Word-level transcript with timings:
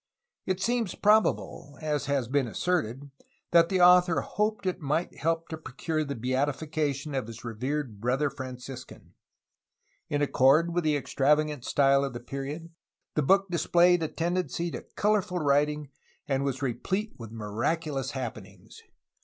It 0.47 0.59
seems 0.59 0.95
probable, 0.95 1.77
as 1.79 2.07
has 2.07 2.27
been 2.27 2.47
asserted, 2.47 3.11
that 3.51 3.69
the 3.69 3.81
author 3.81 4.21
hoped 4.21 4.65
it 4.65 4.79
might 4.81 5.17
help 5.19 5.47
to 5.49 5.59
procure 5.59 6.03
the 6.03 6.15
beatification 6.15 7.13
of 7.13 7.27
his 7.27 7.43
revered 7.43 8.01
brother 8.01 8.31
Franciscan. 8.31 9.13
In 10.09 10.23
accord 10.23 10.73
with 10.73 10.83
the 10.85 10.97
ex 10.97 11.13
travagant 11.13 11.65
style 11.65 12.03
of 12.03 12.13
the 12.13 12.19
period, 12.19 12.71
the 13.13 13.21
book 13.21 13.45
displayed 13.51 14.01
a 14.01 14.07
tendency 14.07 14.71
352 14.71 14.73
JUNlPERO 14.73 14.93
SERRA 14.95 14.95
353 14.97 14.97
to 14.97 15.01
colorful 15.29 15.37
writing 15.39 15.89
and 16.27 16.43
was 16.43 16.63
replete 16.63 17.13
with 17.19 17.29
miraculous 17.29 18.11
happen 18.19 18.47
ings. 18.47 18.81